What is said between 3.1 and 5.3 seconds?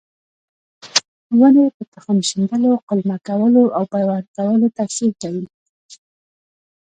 کولو او پیوند کولو تکثیر